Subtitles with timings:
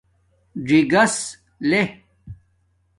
[0.67, 1.15] ژی گس
[1.69, 1.81] لے